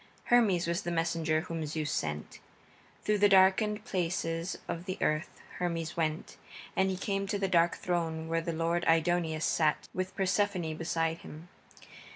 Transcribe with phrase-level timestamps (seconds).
[0.31, 2.39] Hermes was the messenger whom Zeus sent.
[3.03, 6.37] Through the darkened places of the earth Hermes went,
[6.75, 11.19] and he came to that dark throne where the lord Aidoneus sat, with Persephone beside
[11.19, 11.49] him.